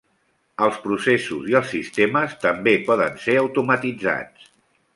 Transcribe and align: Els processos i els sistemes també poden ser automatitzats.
Els 0.67 0.79
processos 0.85 1.43
i 1.51 1.57
els 1.59 1.69
sistemes 1.75 2.35
també 2.47 2.75
poden 2.89 3.21
ser 3.27 3.39
automatitzats. 3.45 4.53